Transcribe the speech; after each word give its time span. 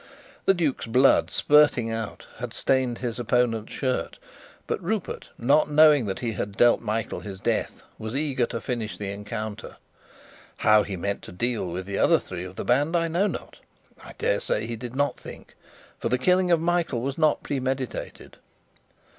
The 0.45 0.55
duke's 0.55 0.87
blood, 0.87 1.29
spurting 1.29 1.91
out, 1.91 2.25
had 2.37 2.55
stained 2.55 2.97
his 2.97 3.19
opponent's 3.19 3.71
shirt; 3.71 4.17
but 4.65 4.81
Rupert, 4.81 5.29
not 5.37 5.69
knowing 5.69 6.07
that 6.07 6.21
he 6.21 6.31
had 6.31 6.57
dealt 6.57 6.81
Michael 6.81 7.19
his 7.19 7.39
death, 7.39 7.83
was 7.99 8.15
eager 8.15 8.47
to 8.47 8.59
finish 8.59 8.97
the 8.97 9.11
encounter. 9.11 9.75
How 10.57 10.81
he 10.81 10.95
meant 10.97 11.21
to 11.21 11.31
deal 11.31 11.67
with 11.67 11.85
the 11.85 11.99
other 11.99 12.17
three 12.17 12.43
of 12.45 12.55
the 12.55 12.65
band, 12.65 12.95
I 12.95 13.09
know 13.09 13.27
not. 13.27 13.59
I 14.03 14.13
dare 14.17 14.39
say 14.39 14.65
he 14.65 14.75
did 14.75 14.95
not 14.95 15.17
think, 15.19 15.53
for 15.99 16.09
the 16.09 16.17
killing 16.17 16.49
of 16.49 16.59
Michael 16.59 17.01
was 17.01 17.19
not 17.19 17.43
premeditated. 17.43 18.37